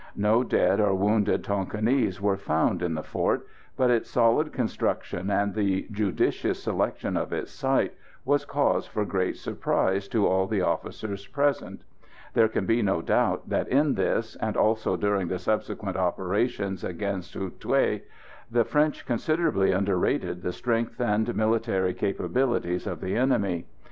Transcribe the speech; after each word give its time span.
No 0.17 0.43
dead 0.43 0.79
or 0.79 0.95
wounded 0.95 1.43
Tonquinese 1.43 2.19
were 2.19 2.35
found 2.35 2.81
in 2.81 2.95
the 2.95 3.03
fort, 3.03 3.45
but 3.77 3.91
its 3.91 4.09
solid 4.09 4.51
construction 4.51 5.29
and 5.29 5.53
the 5.53 5.87
judicious 5.91 6.63
selection 6.63 7.15
of 7.15 7.31
its 7.31 7.51
site 7.51 7.93
was 8.25 8.43
cause 8.43 8.87
for 8.87 9.05
great 9.05 9.37
surprise 9.37 10.07
to 10.07 10.25
all 10.25 10.47
the 10.47 10.59
officers 10.63 11.27
present. 11.27 11.83
There 12.33 12.47
can 12.47 12.65
be 12.65 12.81
no 12.81 13.03
doubt 13.03 13.49
that 13.49 13.67
in 13.67 13.93
this, 13.93 14.35
and 14.37 14.57
also 14.57 14.97
during 14.97 15.27
the 15.27 15.37
subsequent 15.37 15.97
operations 15.97 16.83
against 16.83 17.35
Hou 17.35 17.51
Thué, 17.51 18.01
the 18.49 18.65
French 18.65 19.05
considerably 19.05 19.71
underrated 19.71 20.41
the 20.41 20.51
strength 20.51 20.99
and 20.99 21.35
military 21.35 21.93
capabilities 21.93 22.87
of 22.87 23.01
the 23.01 23.15
enemy. 23.15 23.67